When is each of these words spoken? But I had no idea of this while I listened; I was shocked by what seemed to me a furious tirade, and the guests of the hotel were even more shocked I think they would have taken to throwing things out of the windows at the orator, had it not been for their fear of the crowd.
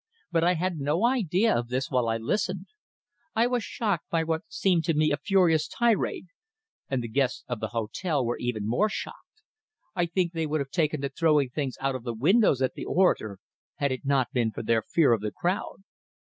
But 0.31 0.43
I 0.43 0.55
had 0.55 0.79
no 0.79 1.05
idea 1.05 1.55
of 1.55 1.67
this 1.67 1.91
while 1.91 2.09
I 2.09 2.17
listened; 2.17 2.65
I 3.35 3.45
was 3.45 3.63
shocked 3.63 4.09
by 4.09 4.23
what 4.23 4.41
seemed 4.47 4.83
to 4.85 4.95
me 4.95 5.11
a 5.11 5.17
furious 5.17 5.67
tirade, 5.67 6.25
and 6.89 7.03
the 7.03 7.07
guests 7.07 7.43
of 7.47 7.59
the 7.59 7.67
hotel 7.67 8.25
were 8.25 8.39
even 8.39 8.67
more 8.67 8.89
shocked 8.89 9.43
I 9.95 10.07
think 10.07 10.31
they 10.33 10.47
would 10.47 10.59
have 10.59 10.71
taken 10.71 11.01
to 11.01 11.09
throwing 11.09 11.49
things 11.51 11.77
out 11.79 11.93
of 11.93 12.01
the 12.03 12.15
windows 12.15 12.63
at 12.63 12.73
the 12.73 12.85
orator, 12.85 13.37
had 13.75 13.91
it 13.91 14.03
not 14.03 14.31
been 14.33 14.49
for 14.49 14.63
their 14.63 14.81
fear 14.81 15.13
of 15.13 15.21
the 15.21 15.31
crowd. 15.31 15.83